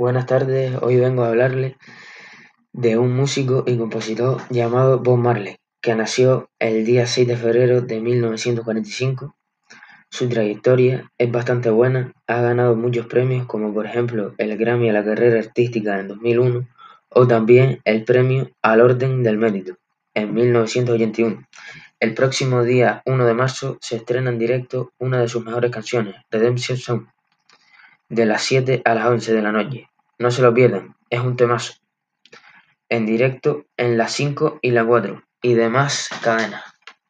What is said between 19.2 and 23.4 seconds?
del Mérito en 1981. El próximo día 1 de